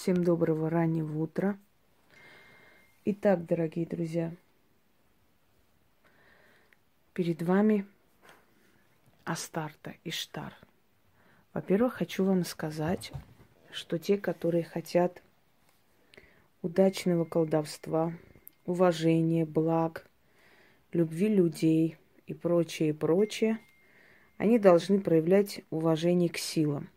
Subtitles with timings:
[0.00, 1.58] Всем доброго раннего утра.
[3.04, 4.32] Итак, дорогие друзья,
[7.12, 7.84] перед вами
[9.24, 10.56] Астарта и Штар.
[11.52, 13.12] Во-первых, хочу вам сказать,
[13.70, 15.22] что те, которые хотят
[16.62, 18.14] удачного колдовства,
[18.64, 20.08] уважения, благ,
[20.92, 23.58] любви людей и прочее, и прочее,
[24.38, 26.88] они должны проявлять уважение к силам.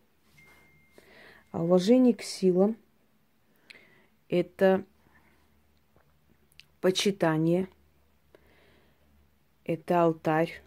[1.52, 2.78] А уважение к силам–
[4.34, 4.84] это
[6.82, 7.68] почитание,
[9.64, 10.64] это алтарь,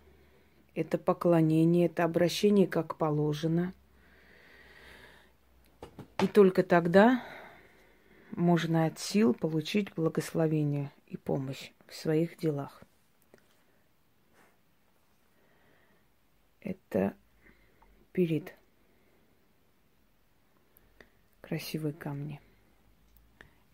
[0.77, 3.75] это поклонение, это обращение как положено.
[6.23, 7.25] И только тогда
[8.31, 12.85] можно от сил получить благословение и помощь в своих делах.
[16.61, 17.17] Это
[18.13, 18.55] перед
[21.41, 22.41] красивые камни.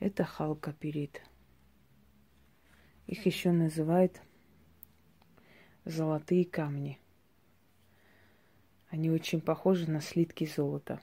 [0.03, 1.23] Это халка перед.
[3.07, 4.21] Их еще называют
[5.85, 6.99] золотые камни.
[8.89, 11.01] Они очень похожи на слитки золота.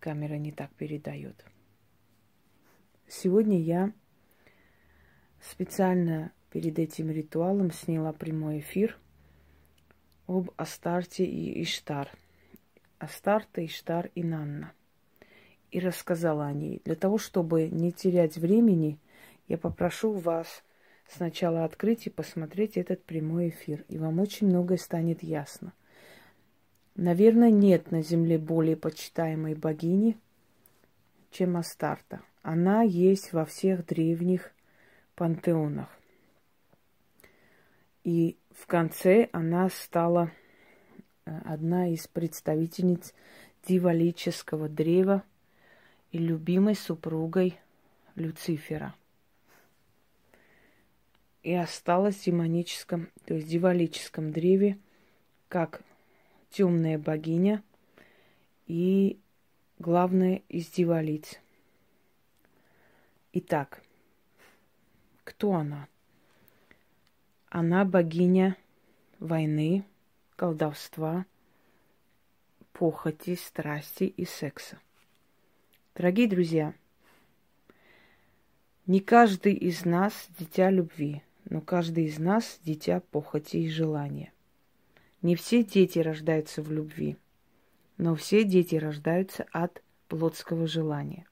[0.00, 1.44] Камера не так передает.
[3.06, 3.92] Сегодня я
[5.38, 8.98] специально перед этим ритуалом сняла прямой эфир
[10.26, 12.08] об Астарте и Иштар.
[12.98, 14.72] Астарта, Иштар и Нанна.
[15.70, 16.80] И рассказала о ней.
[16.84, 18.98] Для того, чтобы не терять времени,
[19.48, 20.62] я попрошу вас
[21.08, 25.72] сначала открыть и посмотреть этот прямой эфир, и вам очень многое станет ясно.
[26.94, 30.16] Наверное, нет на земле более почитаемой богини,
[31.30, 32.22] чем Астарта.
[32.42, 34.52] Она есть во всех древних
[35.14, 35.88] пантеонах.
[38.04, 40.30] И в конце она стала
[41.24, 43.12] э, одна из представительниц
[43.66, 45.24] дивалического древа
[46.12, 47.58] и любимой супругой
[48.14, 48.94] Люцифера–
[51.46, 54.80] и осталась в демоническом, то есть дивалическом древе,
[55.48, 55.80] как
[56.50, 57.62] темная богиня
[58.66, 59.20] и
[59.78, 61.38] главная из дивалиц.
[63.32, 63.80] Итак,
[65.22, 65.86] кто она?
[67.48, 68.56] Она богиня
[69.20, 69.84] войны,
[70.34, 71.26] колдовства,
[72.72, 74.80] похоти, страсти и секса.
[75.96, 76.74] Дорогие друзья,
[78.86, 84.32] не каждый из нас дитя любви но каждый из нас– дитя похоти и желания.
[85.22, 87.16] Не все дети рождаются в любви,
[87.98, 91.26] но все дети рождаются от плотского желания.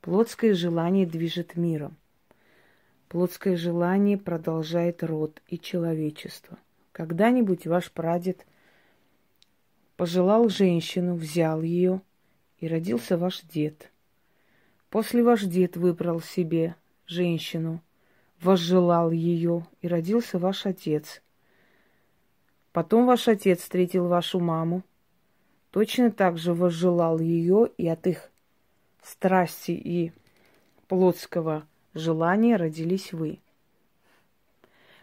[0.00, 1.96] Плотское желание движет миром.
[3.08, 6.58] Плотское желание продолжает род и человечество.
[6.92, 8.46] Когда-нибудь ваш прадед
[9.96, 12.02] пожелал женщину, взял ее,
[12.60, 13.90] и родился ваш дед.
[14.88, 16.76] После ваш дед выбрал себе
[17.06, 17.82] женщину–
[18.40, 21.22] возжелал ее, и родился ваш отец.
[22.72, 24.82] Потом ваш отец встретил вашу маму,
[25.70, 28.30] точно так же возжелал ее, и от их
[29.02, 30.12] страсти и
[30.88, 33.38] плотского желания родились вы.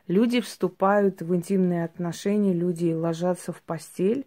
[0.08, 4.26] Люди вступают в интимные отношения, люди ложатся в постель,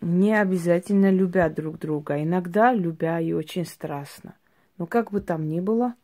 [0.00, 4.34] не обязательно любя друг друга, а иногда любя и очень страстно.
[4.76, 5.94] Но как бы там ни было,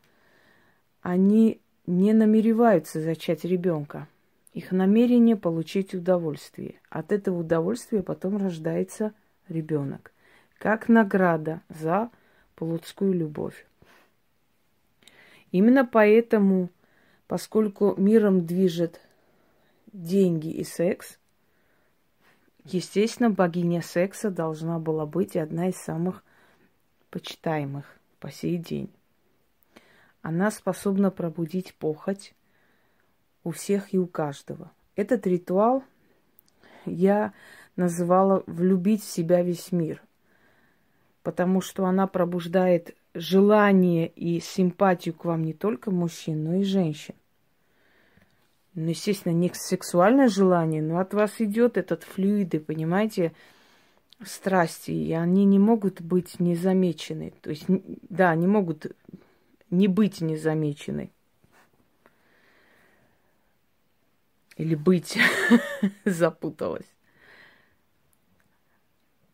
[1.01, 4.07] они не намереваются зачать ребенка.
[4.53, 6.79] Их намерение получить удовольствие.
[6.89, 9.13] От этого удовольствия потом рождается
[9.47, 10.11] ребенок.
[10.57, 12.09] Как награда за
[12.55, 13.65] плотскую любовь.
[15.51, 16.69] Именно поэтому,
[17.27, 19.01] поскольку миром движет
[19.93, 21.17] деньги и секс,
[22.65, 26.23] естественно, богиня секса должна была быть одна из самых
[27.09, 27.85] почитаемых
[28.19, 28.91] по сей день.
[30.21, 32.33] Она способна пробудить похоть
[33.43, 34.71] у всех и у каждого.
[34.95, 35.83] Этот ритуал
[36.85, 37.33] я
[37.75, 40.01] называла «влюбить в себя весь мир»,
[41.21, 47.15] потому что она пробуждает желание и симпатию к вам не только мужчин, но и женщин.
[48.75, 53.31] Ну, естественно, не сексуальное желание, но от вас идет этот флюиды, понимаете,
[54.21, 57.33] страсти, и они не могут быть незамечены.
[57.41, 58.87] То есть, да, они могут
[59.69, 61.11] не быть незамеченной.
[64.57, 65.17] Или быть
[66.05, 66.85] запуталась.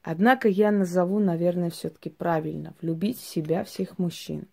[0.04, 2.76] Однако я назову, наверное, все-таки правильно.
[2.82, 4.48] Влюбить в себя всех мужчин.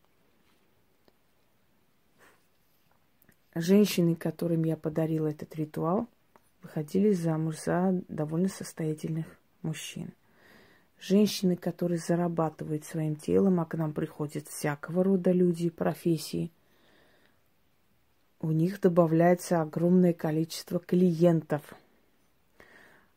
[3.61, 6.07] Женщины, которым я подарила этот ритуал,
[6.63, 9.27] выходили замуж за довольно состоятельных
[9.63, 10.13] мужчин.
[11.01, 16.53] женщины, которые зарабатывают своим телом, а к нам приходят всякого рода люди, профессии,
[18.41, 21.63] у них добавляется огромное количество клиентов.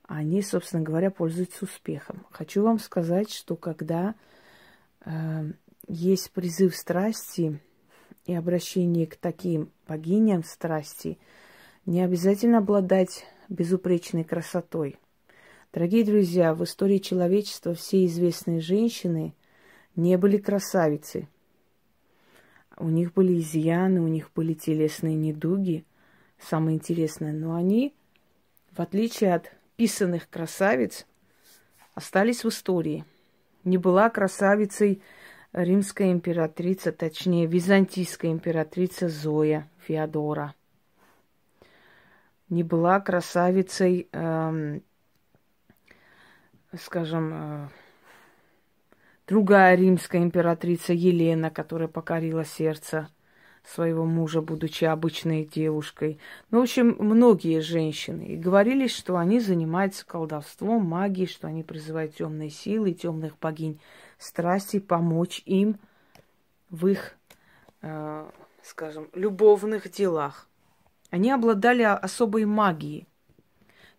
[0.04, 2.26] Они, собственно говоря, пользуются успехом.
[2.32, 4.16] Хочу вам сказать, что когда
[5.06, 5.52] э,
[5.88, 7.60] есть призыв страсти
[8.26, 11.18] и обращение к таким богиням страсти,
[11.86, 14.98] не обязательно обладать безупречной красотой.
[15.74, 19.34] Дорогие друзья, в истории человечества все известные женщины
[19.96, 21.28] не были красавицы.
[22.78, 25.86] У них были изъяны, у них были телесные недуги,
[26.40, 27.32] самое интересное.
[27.32, 27.94] Но они,
[28.72, 31.06] в отличие от писанных красавиц,
[31.94, 33.06] остались в истории.
[33.64, 35.02] Не была красавицей
[35.54, 40.54] римская императрица, точнее, византийская императрица Зоя Феодора.
[42.50, 44.84] Не была красавицей, эм,
[46.78, 47.68] скажем, э,
[49.28, 53.10] другая римская императрица Елена, которая покорила сердце
[53.64, 56.20] своего мужа, будучи обычной девушкой.
[56.50, 58.24] Ну, в общем, многие женщины.
[58.24, 63.80] И говорили, что они занимаются колдовством, магией, что они призывают темные силы, темных богинь
[64.22, 65.80] страсти, помочь им
[66.70, 67.16] в их,
[67.82, 68.30] э,
[68.64, 70.48] скажем, любовных делах.
[71.10, 73.08] Они обладали особой магией.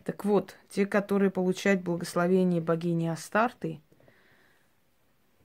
[0.05, 3.81] Так вот, те, которые получают благословение богини Астарты–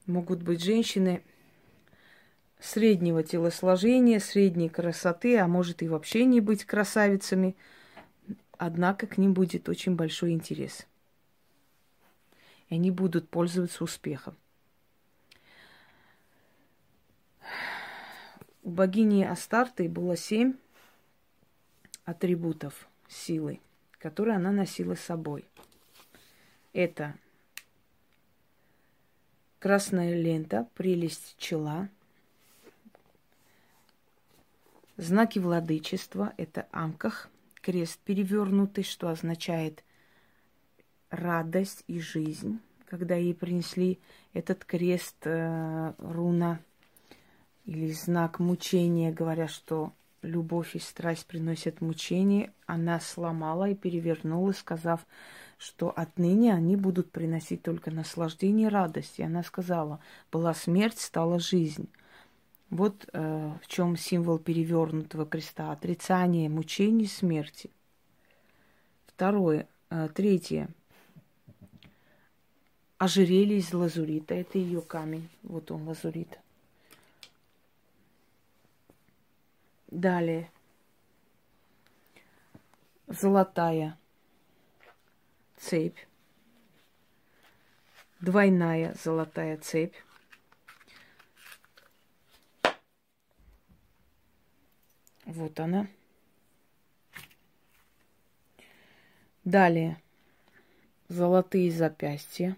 [0.07, 1.21] могут быть женщины
[2.59, 7.56] среднего телосложения, средней красоты, а может и вообще не быть красавицами.
[8.57, 10.88] Однако к ним будет очень большой интерес.
[12.69, 14.35] И они будут пользоваться успехом.
[18.67, 20.55] У богини Астарты было семь
[22.03, 23.61] атрибутов силы,
[23.97, 25.45] которые она носила с собой.
[26.73, 27.15] Это
[29.59, 31.87] красная лента, прелесть чела,
[34.97, 37.29] знаки владычества– это амках,
[37.61, 39.81] крест перевернутый, что означает
[41.09, 42.59] радость и жизнь.
[42.85, 43.97] Когда ей принесли
[44.33, 46.59] этот крест, э, руна
[47.67, 49.91] или знак мучения, говоря, что
[50.21, 55.05] любовь и страсть приносят мучение, она сломала и перевернула, сказав,
[55.57, 59.19] что отныне они будут приносить только наслаждение и радость.
[59.19, 59.99] И она сказала,
[60.31, 61.89] была смерть, стала жизнь.
[62.69, 65.71] Вот э, в чем символ перевернутого креста.
[65.71, 67.69] Отрицание мучений смерти.
[69.07, 69.67] Второе.
[69.89, 70.69] Э, третье.
[72.97, 74.35] Ожерелье из лазурита.
[74.35, 75.29] Это ее камень.
[75.43, 76.39] Вот он, лазурит.
[79.87, 80.51] Далее.
[83.07, 83.97] Золотая
[85.55, 85.97] цепь,
[88.19, 89.95] двойная золотая цепь.
[95.25, 95.87] Вот она.
[99.43, 100.01] Далее
[101.07, 102.57] золотые запястья.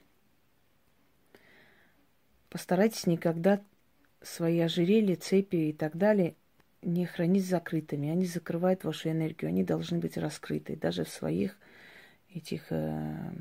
[2.50, 3.64] Постарайтесь никогда
[4.22, 6.36] свои ожерелья, цепи и так далее
[6.82, 8.10] не хранить закрытыми.
[8.10, 9.50] Они закрывают вашу энергию.
[9.50, 11.58] Они должны быть раскрыты даже в своих
[12.34, 13.32] этих э,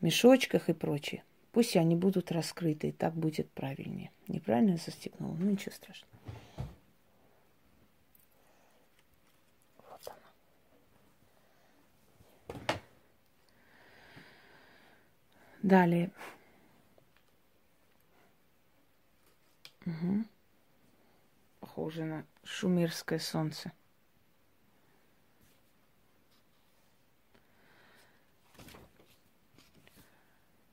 [0.00, 1.22] мешочках и прочее.
[1.52, 4.10] Пусть они будут раскрыты, и так будет правильнее.
[4.28, 5.34] Неправильно я застегнула?
[5.36, 6.12] Ну, ничего страшного.
[15.62, 16.10] Далее.
[19.84, 20.24] Угу.
[21.76, 23.70] Похоже на шумерское солнце.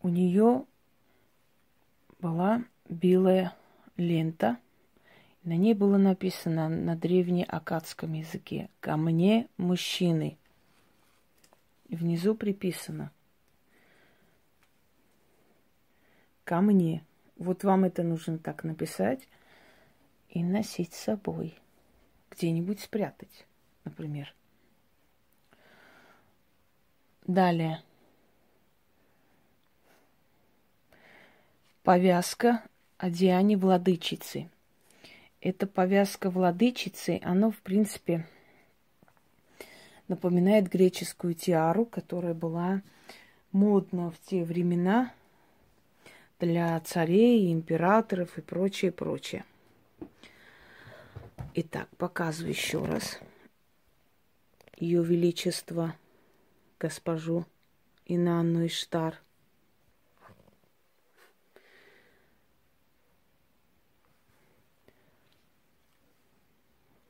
[0.01, 0.65] у нее
[2.19, 3.53] была белая
[3.98, 4.57] лента.
[5.43, 10.38] На ней было написано на древнеакадском языке «Ко мне мужчины».
[11.89, 13.12] Внизу приписано
[16.45, 17.03] «Ко мне».
[17.36, 19.27] Вот вам это нужно так написать
[20.33, 21.57] и носить с собой.
[22.31, 23.45] Где-нибудь спрятать,
[23.85, 24.33] например.
[27.25, 27.81] Далее–
[31.83, 32.63] повязка
[32.97, 34.49] о Диане Владычицы.
[35.41, 38.25] Эта повязка владычицы, она, в принципе,
[40.07, 42.81] напоминает греческую тиару, которая была
[43.51, 45.13] модна в те времена
[46.39, 49.43] для царей, императоров и прочее, прочее.
[51.55, 53.19] Итак, показываю еще раз.
[54.75, 55.95] Ее Величество,
[56.79, 57.45] госпожу
[58.05, 59.22] Инанну Иштар.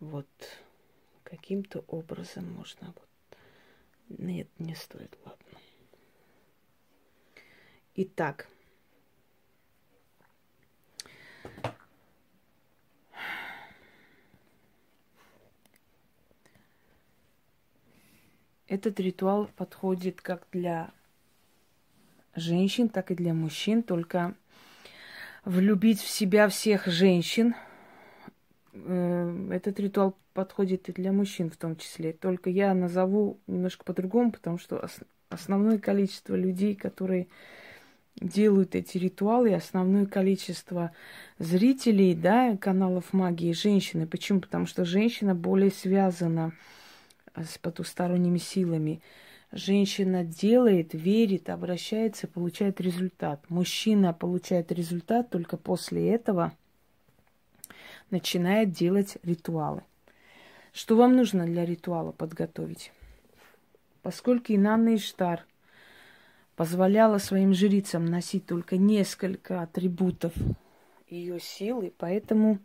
[0.02, 0.28] Вот
[1.24, 2.88] каким-то образом можно...
[2.88, 3.38] Вот.
[4.10, 5.60] Нет, не стоит, ладно.
[7.96, 8.50] Итак,
[18.67, 20.91] Этот ритуал подходит как для
[22.36, 24.36] женщин, так и для мужчин, только
[25.46, 27.55] влюбить в себя всех женщин.
[28.74, 32.13] Э, этот ритуал подходит и для мужчин в том числе.
[32.13, 34.88] Только я назову немножко по-другому, потому что
[35.29, 37.27] основное количество людей, которые
[38.15, 40.91] делают эти ритуалы, основное количество
[41.39, 44.08] зрителей, да, каналов магии женщины.
[44.08, 44.39] Почему?
[44.39, 46.53] Потому что женщина более связана с
[47.62, 49.02] потусторонними силами.
[49.52, 53.44] Женщина делает, верит, обращается, получает результат.
[53.50, 56.54] Мужчина получает результат только после этого
[58.10, 59.84] начинает делать ритуалы.
[60.72, 62.92] Что вам нужно для ритуала подготовить?
[64.02, 65.46] Поскольку Инанна Иштар
[66.56, 70.34] позволяла своим жрицам носить только несколько атрибутов
[71.08, 72.60] ее силы, поэтому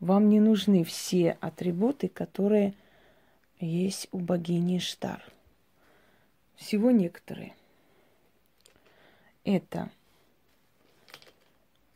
[0.00, 2.74] вам не нужны все атрибуты, которые
[3.66, 5.22] есть у богини Штар.
[6.56, 7.54] Всего некоторые.
[9.44, 9.90] Это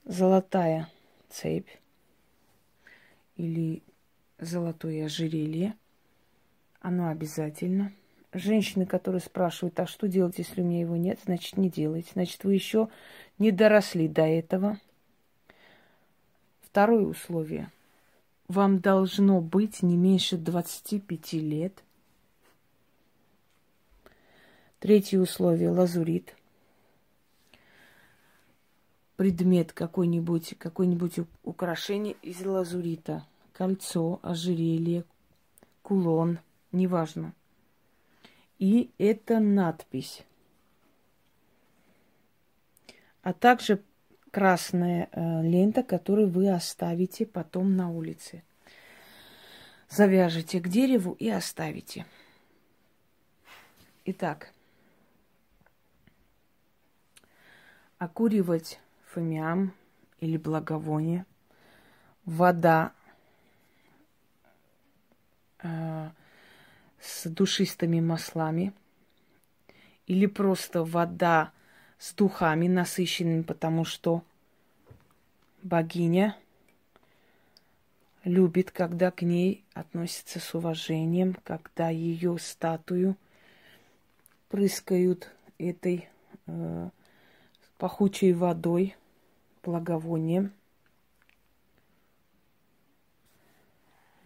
[0.04, 0.90] золотая
[1.28, 1.68] цепь
[3.36, 3.82] или
[4.38, 5.76] золотое ожерелье.
[6.80, 7.92] Оно обязательно.
[8.32, 12.10] Женщины, которые спрашивают, а что делать, если у меня его нет, значит, не делайте.
[12.12, 12.88] Значит, вы еще
[13.38, 14.78] не доросли до этого.
[16.62, 17.70] Второе условие–
[18.48, 21.82] вам должно быть не меньше 25 лет.
[24.78, 26.36] Третье условие– лазурит.
[29.16, 33.26] Предмет какой-нибудь, какое-нибудь украшение из лазурита.
[33.52, 35.04] Кольцо, ожерелье,
[35.82, 36.38] кулон,
[36.72, 37.32] неважно.
[38.58, 40.24] И это надпись.
[43.22, 43.82] А также
[44.36, 48.42] красная э, лента, которую вы оставите потом на улице.
[49.88, 52.04] Завяжете к дереву и оставите.
[54.04, 54.52] Итак,
[57.96, 59.72] окуривать фомиам
[60.20, 61.24] или благовоние,
[62.26, 62.92] вода
[65.62, 66.10] э,
[67.00, 68.74] с душистыми маслами
[70.06, 71.52] или просто вода
[71.98, 74.22] с духами насыщенными, потому что
[75.62, 76.36] богиня
[78.24, 83.16] любит, когда к ней относятся с уважением, когда ее статую
[84.48, 86.08] прыскают этой
[86.46, 86.90] э,
[87.78, 88.96] пахучей водой,
[89.62, 90.52] благовонием.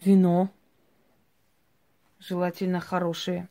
[0.03, 0.51] Вино,
[2.19, 3.49] желательно хорошее.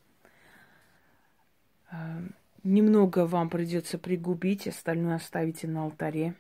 [1.92, 2.22] Э,
[2.70, 6.36] Немного вам придется пригубить, остальное оставите на алтаре.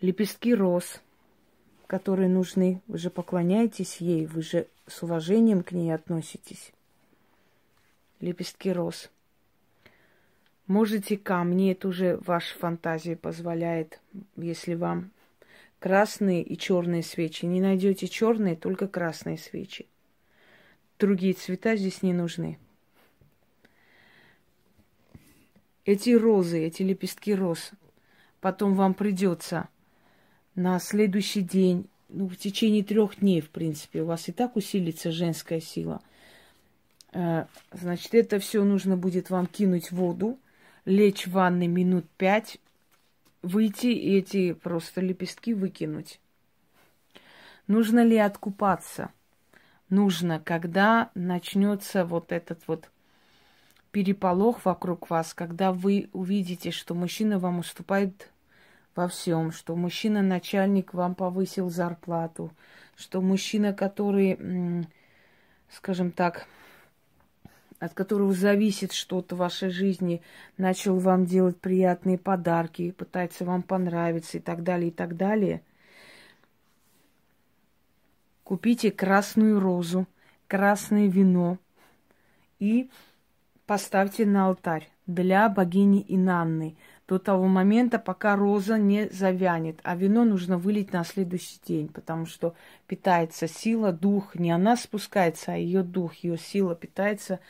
[0.00, 1.02] Лепестки роз,
[1.86, 2.80] которые нужны.
[2.86, 6.72] Вы же поклоняетесь ей, вы же с уважением к ней относитесь.
[8.20, 9.10] Лепестки роз.
[10.66, 14.00] Можете камни, это уже ваша фантазия позволяет,
[14.34, 15.10] если вам
[15.78, 17.44] красные и черные свечи.
[17.44, 19.86] Не найдете черные, только красные свечи.
[20.98, 22.58] Другие цвета здесь не нужны.
[25.84, 27.70] Эти розы, эти лепестки роз,
[28.40, 29.68] потом вам придется
[30.54, 35.10] на следующий день, ну, в течение трех дней, в принципе, у вас и так усилится
[35.10, 36.00] женская сила.
[37.12, 40.38] Э, значит, это все нужно будет вам кинуть в воду,
[40.84, 42.58] лечь в ванной минут пять,
[43.42, 46.20] выйти и эти просто лепестки выкинуть.
[47.66, 49.10] Нужно ли откупаться?
[49.88, 52.90] Нужно, когда начнется вот этот вот
[53.94, 58.28] переполох вокруг вас, когда вы увидите, что мужчина вам уступает
[58.96, 62.50] во всем, что мужчина-начальник вам повысил зарплату,
[62.96, 64.84] что мужчина, который,
[65.70, 66.48] скажем так,
[67.78, 70.22] от которого зависит что-то в вашей жизни,
[70.56, 75.62] начал вам делать приятные подарки, пытается вам понравиться и так далее, и так далее.
[78.42, 80.08] Купите красную розу,
[80.48, 81.58] красное вино
[82.58, 82.90] и
[83.66, 89.80] поставьте на алтарь для богини Инанны до того момента, пока роза не завянет.
[89.82, 92.54] А вино нужно вылить на следующий день, потому что
[92.86, 94.34] питается сила, дух.
[94.34, 97.40] Не она спускается, а ее дух, ее сила питается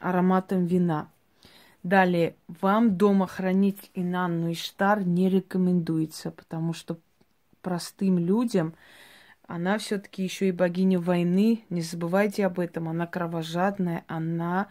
[0.00, 1.10] ароматом вина.
[1.82, 6.98] Далее, вам дома хранить Инанну и Штар не рекомендуется, потому что
[7.62, 8.74] простым людям
[9.46, 11.64] она все-таки еще и богиня войны.
[11.70, 12.88] Не забывайте об этом.
[12.88, 14.68] Она кровожадная, она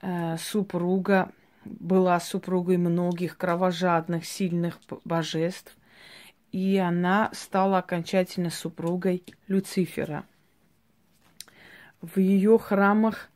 [0.00, 1.32] э, супруга,
[1.64, 5.76] была супругой многих кровожадных, сильных божеств.
[6.52, 10.24] И она стала окончательно супругой Люцифера.
[12.00, 13.30] В ее храмах,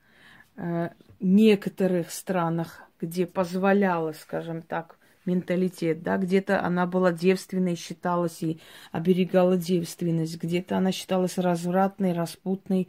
[0.56, 0.90] э,
[1.20, 8.60] некоторых странах, где позволяла, скажем так, менталитет, да, где-то она была девственной, считалась и
[8.92, 12.88] оберегала девственность, где-то она считалась развратной, распутной,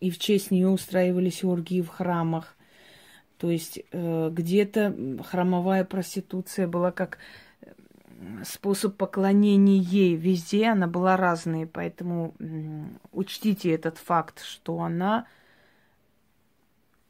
[0.00, 2.56] и в честь нее устраивались оргии в храмах.
[3.44, 7.18] То есть э, где-то храмовая проституция была как
[8.42, 10.16] способ поклонения ей.
[10.16, 12.32] Везде она была разной, поэтому
[13.12, 15.26] учтите этот факт, что она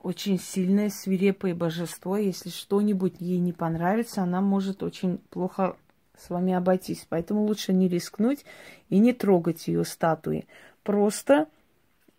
[0.00, 2.17] очень сильное, свирепое божество.
[2.17, 5.76] Если что-нибудь ей не понравится, она может очень плохо
[6.19, 7.07] с вами обойтись.
[7.09, 8.45] Поэтому лучше не рискнуть
[8.88, 10.49] и не трогать ее статуи.
[10.83, 11.47] Просто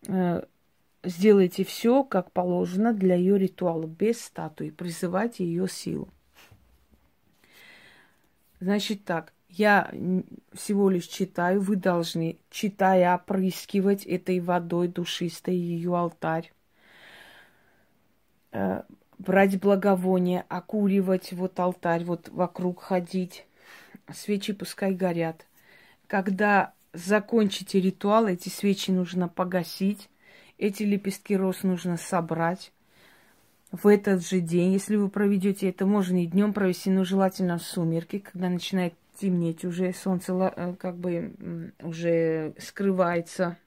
[0.08, 0.44] э,
[1.06, 4.70] сделайте все, как положено для ее ритуала, без статуи.
[4.70, 6.10] Призывайте ее силу.
[8.60, 9.92] Значит так, я
[10.54, 16.52] всего лишь читаю, вы должны, читая, опрыскивать этой водой душистой ее алтарь
[18.56, 18.84] Э,
[19.18, 23.46] брать благовония, окуривать вот алтарь, вот вокруг ходить.
[24.14, 25.46] Свечи пускай горят.
[26.08, 30.10] Когда закончите ритуал, эти свечи нужно погасить,
[30.58, 32.72] эти лепестки роз нужно собрать
[33.72, 34.74] в этот же день.
[34.74, 39.66] Если вы проведете это, можно и днем провести, но желательно в сумерки, когда начинает темнеть,
[39.66, 43.58] уже солнце э, как бы уже скрывается,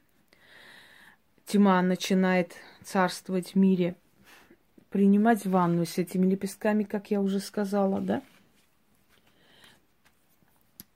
[1.46, 2.52] тьма начинает
[2.84, 3.96] царствовать в мире–
[4.90, 8.22] принимать ванну с этими лепестками, как я уже сказала, да?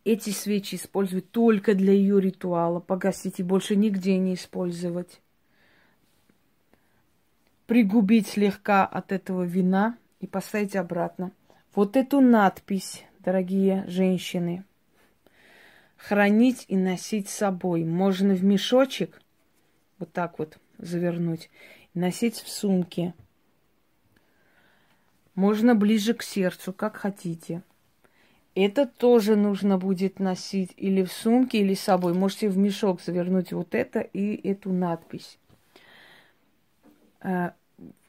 [0.04, 5.21] Эти свечи использовать только для ее ритуала, погасить и больше нигде не использовать.
[7.66, 11.32] Пригубить слегка от этого вина и поставить обратно.
[11.74, 14.64] Вот эту надпись, дорогие женщины,
[15.96, 17.84] хранить и носить с собой.
[17.84, 19.22] Можно в мешочек,
[19.98, 21.50] вот так вот завернуть,
[21.94, 23.14] носить в сумке–
[25.34, 27.62] можно ближе к сердцу, как хотите.
[28.54, 32.12] Это тоже нужно будет носить или в сумке, или с собой.
[32.12, 35.38] Можете в мешок завернуть вот это и эту надпись.
[37.22, 37.50] Э,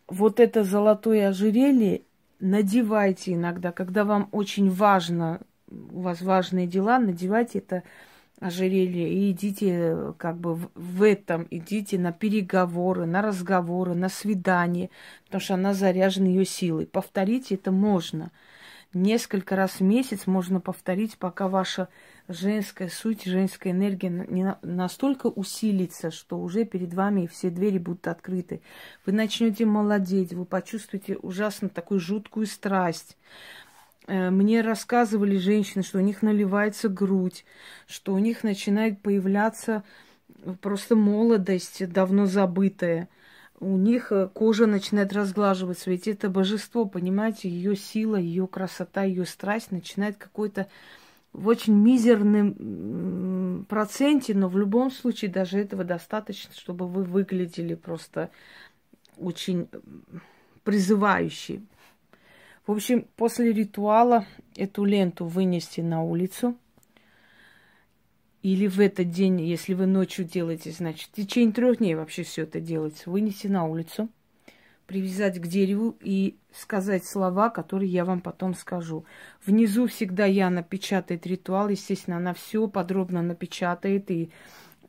[0.07, 2.01] вот это золотое ожерелье
[2.43, 7.83] надевайте иногда, когда вам очень важно, у вас важные дела, надевайте это
[8.39, 14.89] ожерелье и идите как бы в этом, идите на переговоры, на разговоры, на свидание,
[15.25, 16.85] потому что она заряжена ее силой.
[16.85, 18.31] Повторить это можно.
[18.93, 21.89] Несколько раз в месяц можно повторить, пока ваша
[22.27, 28.61] женская суть, женская энергия не настолько усилится, что уже перед вами все двери будут открыты.
[29.05, 33.17] Вы начнете молодеть, вы почувствуете ужасно такую жуткую страсть
[34.07, 37.45] Э, мне рассказывали женщины, что у них наливается грудь,
[37.87, 39.83] что у них начинает появляться
[40.61, 43.07] просто молодость, давно забытая.
[43.63, 49.25] У них э, кожа начинает разглаживаться, ведь это божество, понимаете, ее сила, ее красота, ее
[49.25, 50.67] страсть начинает какой-то
[51.31, 58.29] в очень мизерном проценте, но в любом случае даже этого достаточно, чтобы вы выглядели просто
[59.17, 59.67] очень
[60.63, 61.63] призывающие.
[62.67, 66.55] В общем, после ритуала эту ленту вынести на улицу.
[68.43, 72.43] Или в этот день, если вы ночью делаете, значит, в течение трех дней вообще все
[72.43, 73.09] это делается.
[73.09, 74.09] Вынести на улицу,
[74.85, 79.05] привязать к дереву и сказать слова, которые я вам потом скажу.
[79.45, 81.69] Внизу всегда я напечатает ритуал.
[81.69, 84.29] Естественно, она все подробно напечатает и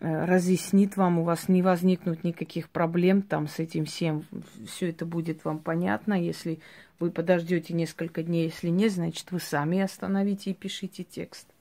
[0.05, 4.27] Э, разъяснит вам, у вас не возникнут никаких проблем там с этим всем.
[4.67, 6.12] Все это будет вам понятно.
[6.12, 6.61] Если
[6.99, 11.54] вы подождете несколько дней, если нет, значит, вы сами остановите и пишите текст.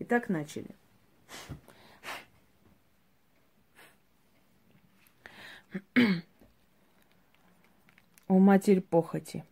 [0.00, 0.68] Итак, начали.
[8.28, 9.44] О, Матерь похоти,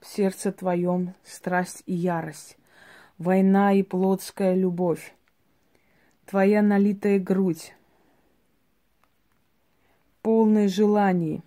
[0.00, 2.56] в сердце твоем страсть и ярость,
[3.18, 5.14] война и плотская любовь,
[6.24, 7.74] твоя налитая грудь,
[10.22, 11.42] полное желаний.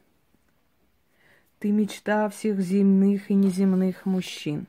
[1.60, 4.68] Ты мечта всех земных и неземных мужчин.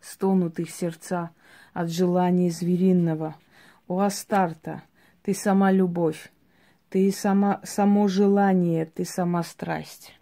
[0.00, 1.30] Стонут их сердца
[1.72, 3.36] от желания звериного.
[3.86, 4.82] О, Астарта,
[5.22, 6.32] ты сама любовь,
[6.88, 10.14] ты сама, само желание, ты сама страсть.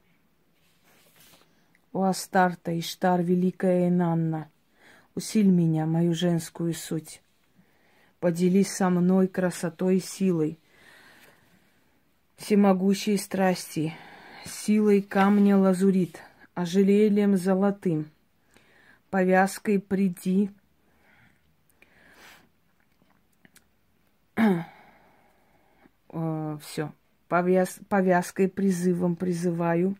[1.93, 4.51] О, Астарта, Иштар, великая Инанна,
[5.15, 7.23] усиль меня, мою женскую суть.
[8.21, 10.59] Поделись со мной красотой и силой,
[12.37, 13.95] всемогущей страсти,
[14.45, 16.21] силой камня лазурит,
[16.55, 18.11] ожерельем золотым,
[19.11, 20.51] повязкой приди,
[26.61, 26.93] все,
[27.29, 29.97] повяз, повязкой призывом призываю.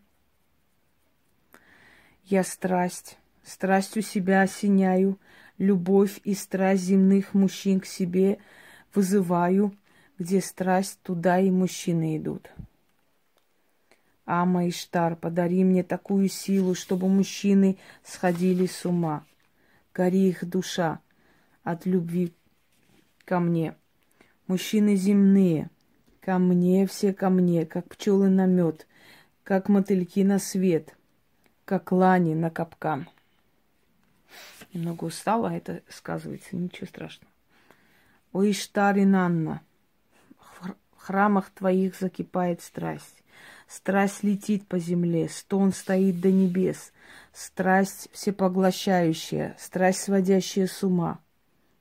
[2.25, 5.19] Я страсть, страстью себя осеняю,
[5.57, 8.39] любовь и страсть земных мужчин к себе
[8.95, 9.75] вызываю,
[10.19, 12.51] где страсть, туда и мужчины идут.
[14.31, 19.25] Ама Иштар, подари мне такую силу, чтобы мужчины сходили с ума.
[19.95, 21.01] Гори их душа
[21.63, 22.35] от любви
[23.25, 23.75] ко мне.
[24.47, 25.71] Мужчины земные,
[26.21, 28.87] ко мне все ко мне, как пчелы на мед,
[29.45, 30.95] как мотыльки на свет,
[31.65, 33.09] как лани на капкан.
[34.75, 37.33] Немного устала, это сказывается, ничего страшного.
[38.35, 39.63] О, Иштар и Нанна,
[40.39, 43.23] в храмах твоих закипает страсть.
[43.69, 46.91] Страсть летит по земле, стон стоит до небес.
[47.35, 51.21] Страсть всепоглощающая, страсть, сводящая с ума.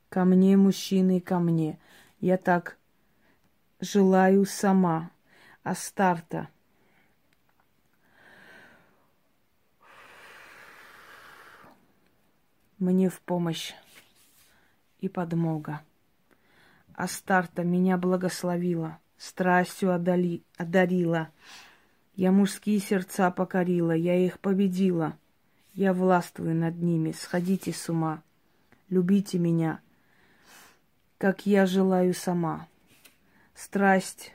[0.09, 1.79] Ко мне, мужчины, ко мне.
[2.19, 2.77] Я так
[3.79, 5.11] желаю сама.
[5.63, 6.49] Астарта.
[12.79, 13.73] Мне в помощь
[14.99, 15.81] и подмога.
[16.95, 21.29] Астарта меня благословила, страстью одали, одарила.
[22.17, 25.15] Я мужские сердца покорила, я их победила.
[25.75, 28.23] Я властвую над ними, сходите с ума.
[28.89, 29.81] Любите меня,
[31.19, 32.67] как я желаю сама.
[33.53, 34.33] Страсть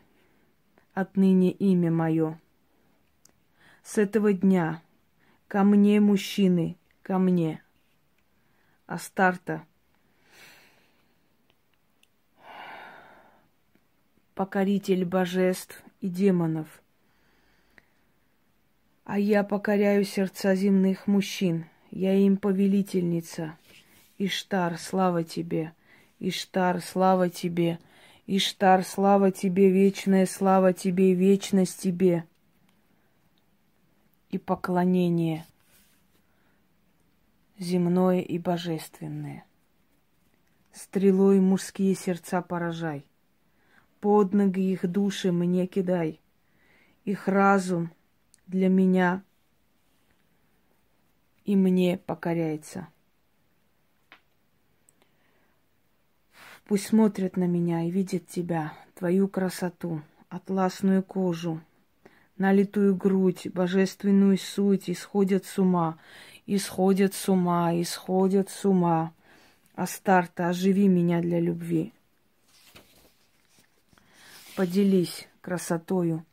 [0.95, 2.40] отныне имя мое.
[3.83, 4.81] С этого дня
[5.49, 7.64] ко мне, мужчины, ко мне.
[8.87, 9.66] Астарта.
[14.37, 16.68] Покоритель божеств и демонов–
[19.12, 21.66] а я покоряю сердца земных мужчин.
[21.90, 23.59] Я им повелительница.
[24.16, 25.75] Иштар, слава тебе.
[26.18, 27.79] Иштар, слава тебе.
[28.27, 32.25] Иштар, слава тебе, вечная слава тебе, вечность тебе.
[34.31, 35.44] И поклонение
[37.59, 39.44] земное и божественное.
[40.72, 43.05] Стрелой мужские сердца поражай.
[44.01, 46.18] Под ноги их души мне кидай.
[47.05, 47.90] Их разум—
[48.46, 49.22] для меня
[51.44, 52.88] и мне покоряется.
[56.64, 61.61] Пусть смотрят на меня и видят тебя, твою красоту, атласную кожу,
[62.38, 65.98] налитую грудь, божественную суть, исходят с ума,
[66.46, 69.12] исходят с ума, исходят с ума.
[69.74, 71.92] Астарта, оживи меня для любви.
[74.55, 76.24] Поделись красотою,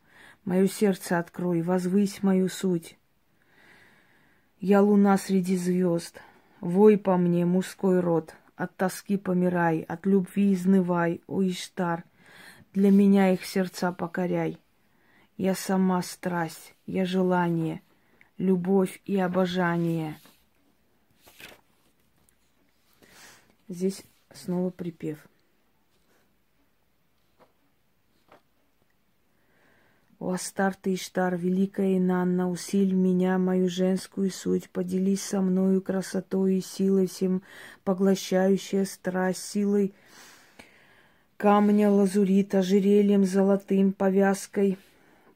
[0.44, 2.98] Мое сердце открой, возвысь мою суть.
[4.58, 6.20] Я луна среди звезд,
[6.60, 12.04] вой по мне, мужской род, от тоски помирай, от любви изнывай, о Иштар,
[12.74, 14.60] для меня их сердца покоряй.
[15.36, 17.80] Я сама страсть, я желание,
[18.36, 20.18] любовь и обожание.
[23.68, 25.29] Здесь снова припев.
[30.20, 36.56] О, Астар ты, Иштар, великая Инанна, усиль меня, мою женскую суть, поделись со мною красотой
[36.56, 37.42] и силой всем
[37.84, 39.94] поглощающая страсть, силой
[41.38, 44.76] камня лазурита, ожерельем золотым, повязкой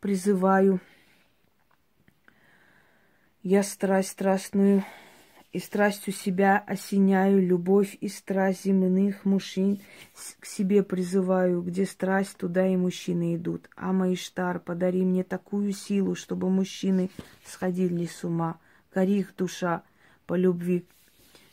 [0.01, 0.81] призываю.
[3.43, 4.85] Я страсть страстную
[5.55, 9.79] и страстью себя осеняю, любовь и страсть земных мужчин
[10.41, 13.71] к себе призываю, где страсть, туда и мужчины идут.
[13.77, 17.09] Ама Иштар, подари мне такую силу, чтобы мужчины
[17.47, 18.59] сходили с ума.
[18.93, 19.85] Гори их душа
[20.27, 20.87] по любви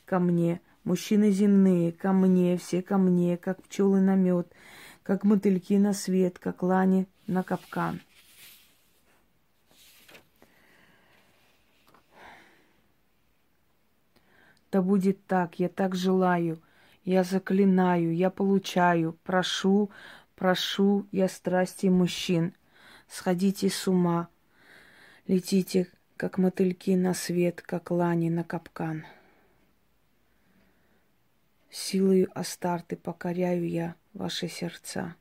[0.05, 0.61] ко мне.
[0.83, 4.51] Мужчины земные, ко мне, все ко мне, как пчелы на мед,
[5.03, 8.01] как мотыльки на свет, как лани на капкан.
[14.71, 16.61] Да будет так, я так желаю,
[17.03, 19.91] я заклинаю, я получаю, прошу,
[20.35, 22.55] прошу я страсти мужчин.
[23.07, 24.29] Сходите с ума,
[25.27, 29.05] летите, как мотыльки на свет, как лани на капкан.
[31.69, 35.15] Силою Астарты покоряю я ваши сердца.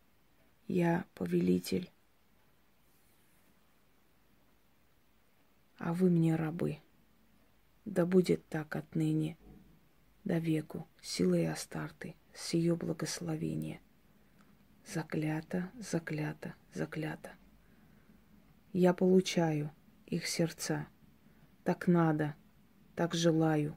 [0.68, 1.90] Я повелитель,
[5.78, 6.78] а вы мне рабы.
[7.90, 9.37] Да будет так отныне,
[10.22, 12.14] до веку, силой Астарты.
[12.33, 13.81] с ее благословения.
[14.87, 17.33] Заклято, заклято, заклято.
[18.72, 19.72] Я получаю
[20.07, 20.87] их сердца.
[21.64, 22.37] Так надо,
[22.94, 23.76] так желаю.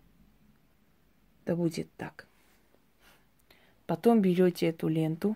[1.48, 2.28] Да будет так.
[3.88, 5.36] Потом берете эту ленту,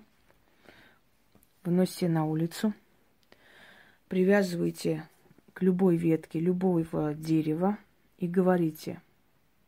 [1.64, 2.76] выносите на улицу,
[4.08, 5.10] привязываете
[5.54, 7.80] к любой ветке любого дерева
[8.18, 9.02] и говорите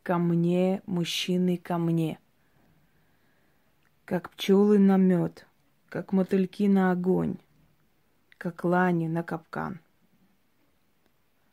[0.03, 2.19] «Ко мне, мужчины, ко мне!»
[4.05, 5.45] Как пчелы на мед,
[5.87, 7.37] как мотыльки на огонь,
[8.37, 9.79] как лани на капкан.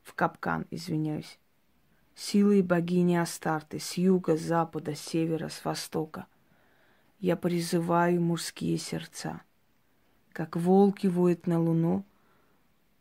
[0.03, 1.39] В капкан, извиняюсь.
[2.15, 6.27] Силы богини Астарты с юга, с запада, с севера, с востока.
[7.19, 9.43] Я призываю мужские сердца.
[10.33, 12.05] Как волки воют на луну,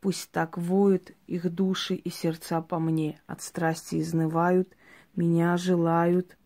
[0.06, 3.20] пусть так воют их души и сердца по мне.
[3.26, 4.78] От страсти изнывают,
[5.15, 6.38] меня желают,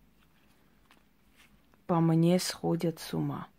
[1.86, 3.50] по мне сходят с ума.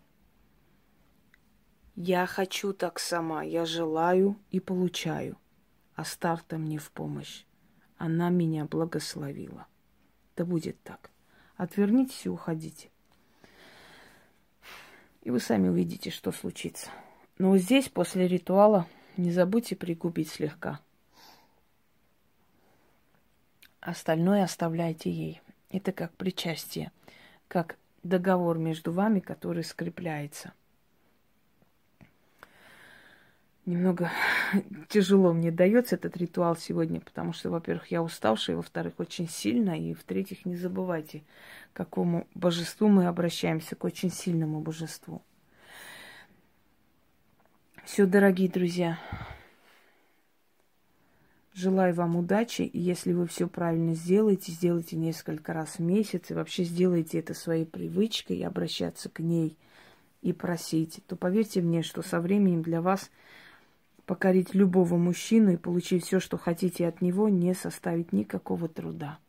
[1.96, 5.36] Я хочу так сама, я желаю и получаю.
[5.94, 7.44] Астарта мне в помощь.
[7.98, 9.66] Она меня благословила.
[10.34, 11.10] Да будет так.
[11.56, 12.90] Отвернитесь и уходите.
[15.20, 16.88] И вы сами увидите, что случится.
[17.36, 20.80] Но здесь, после ритуала, не забудьте пригубить слегка.
[23.80, 25.40] Остальное оставляйте ей.
[25.70, 26.92] Это как причастие,
[27.48, 30.52] как договор между вами, который скрепляется.
[33.66, 34.10] Немного
[34.88, 39.94] тяжело мне дается этот ритуал сегодня, потому что, во-первых, я уставшая, во-вторых, очень сильно, и
[39.94, 41.22] в-третьих, не забывайте,
[41.72, 45.22] к какому божеству мы обращаемся, к очень сильному божеству.
[47.84, 48.98] Все, дорогие друзья,
[51.54, 56.34] желаю вам удачи, и если вы все правильно сделаете, сделайте несколько раз в месяц, и
[56.34, 59.56] вообще сделайте это своей привычкой, обращаться к ней
[60.22, 63.10] и просить, то поверьте мне, что со временем для вас–
[64.10, 69.20] покорить любого мужчину и получить все, что хотите от него, не составит никакого труда.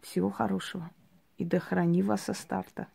[0.00, 0.90] Всего хорошего.
[1.36, 2.86] И да храни вас со старта.